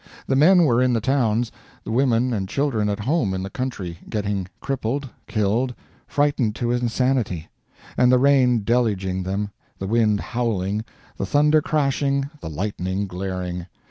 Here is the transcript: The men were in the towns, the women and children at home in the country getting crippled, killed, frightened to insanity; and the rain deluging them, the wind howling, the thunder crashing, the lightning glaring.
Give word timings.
The 0.25 0.35
men 0.35 0.65
were 0.65 0.81
in 0.81 0.93
the 0.93 0.99
towns, 0.99 1.51
the 1.83 1.91
women 1.91 2.33
and 2.33 2.49
children 2.49 2.89
at 2.89 3.01
home 3.01 3.35
in 3.35 3.43
the 3.43 3.51
country 3.51 3.99
getting 4.09 4.47
crippled, 4.59 5.07
killed, 5.27 5.75
frightened 6.07 6.55
to 6.55 6.71
insanity; 6.71 7.49
and 7.95 8.11
the 8.11 8.17
rain 8.17 8.61
deluging 8.63 9.21
them, 9.21 9.51
the 9.77 9.85
wind 9.85 10.19
howling, 10.19 10.83
the 11.17 11.25
thunder 11.27 11.61
crashing, 11.61 12.31
the 12.39 12.49
lightning 12.49 13.05
glaring. 13.05 13.67